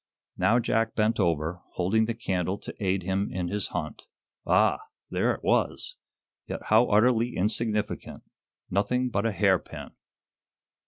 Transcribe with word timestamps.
Now, 0.35 0.57
Jack 0.57 0.95
bent 0.95 1.19
over, 1.19 1.61
holding 1.73 2.05
the 2.05 2.15
candle 2.15 2.57
to 2.57 2.73
aid 2.83 3.03
him 3.03 3.29
in 3.31 3.49
his 3.49 3.67
hunt. 3.67 4.01
Ah! 4.47 4.79
There 5.11 5.31
it 5.31 5.43
was! 5.43 5.95
Yet 6.47 6.63
how 6.69 6.87
utterly 6.89 7.35
insignificant 7.35 8.23
nothing 8.71 9.11
but 9.11 9.27
a 9.27 9.31
hairpin! 9.31 9.91